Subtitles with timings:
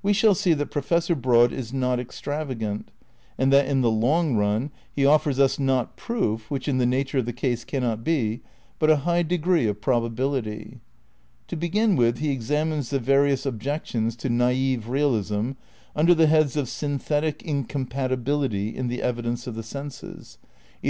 [0.00, 2.92] We shall see that Professor Broad is not extravagant;
[3.36, 7.18] and that in the long run he offers us, not proof, which in the nature
[7.18, 8.42] of the case cannot be,
[8.78, 10.78] but a high degree of probability.
[11.48, 15.50] To begin with, he examines the various objections to najf realism
[15.96, 20.14] under the heads of ''Synthetic Incom patibility" in the evidence of the senses, either of
[20.14, 20.84] one' Perception, Physics and Seality, p.